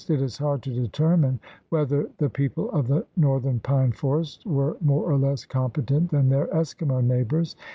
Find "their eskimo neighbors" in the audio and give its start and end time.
6.29-7.55